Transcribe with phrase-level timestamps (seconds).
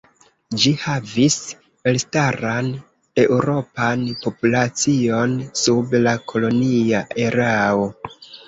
[0.61, 1.35] Ĝi havis
[1.91, 2.71] elstaran
[3.25, 7.89] eŭropan populacion sub la kolonia erao.